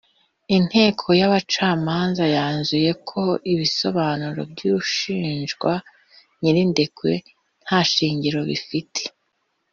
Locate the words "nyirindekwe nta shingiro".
6.39-8.39